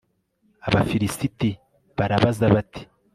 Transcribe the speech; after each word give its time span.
abafilisiti 0.67 1.49
barabaza 1.97 2.45
bati 2.53 2.81